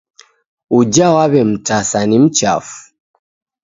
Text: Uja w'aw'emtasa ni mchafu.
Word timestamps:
Uja 0.77 1.07
w'aw'emtasa 1.13 1.99
ni 2.09 2.17
mchafu. 2.23 2.77